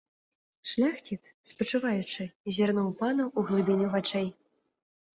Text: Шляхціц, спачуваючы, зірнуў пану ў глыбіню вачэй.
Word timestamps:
Шляхціц, 0.69 1.19
спачуваючы, 1.51 2.29
зірнуў 2.59 2.91
пану 3.05 3.25
ў 3.37 3.49
глыбіню 3.51 3.87
вачэй. 3.97 4.29